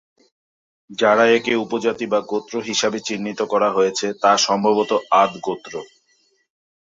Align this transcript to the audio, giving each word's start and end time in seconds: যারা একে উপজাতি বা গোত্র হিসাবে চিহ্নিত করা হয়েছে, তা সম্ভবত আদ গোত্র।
যারা 0.91 1.23
একে 1.37 1.53
উপজাতি 1.55 2.05
বা 2.07 2.19
গোত্র 2.31 2.53
হিসাবে 2.61 2.99
চিহ্নিত 3.07 3.39
করা 3.43 3.69
হয়েছে, 3.71 4.07
তা 4.21 4.31
সম্ভবত 4.47 4.91
আদ 5.21 5.31
গোত্র। 5.41 5.73